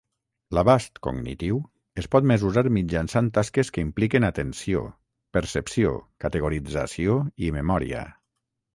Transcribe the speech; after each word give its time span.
L'abast 0.57 0.95
cognitiu 1.07 1.59
es 2.03 2.07
pot 2.15 2.29
mesurar 2.31 2.63
mitjançant 2.79 3.29
tasques 3.37 3.71
que 3.77 3.85
impliquen 3.89 4.27
atenció, 4.33 4.83
percepció, 5.41 5.95
categorització 6.27 7.23
i 7.49 7.57
memòria. 7.63 8.07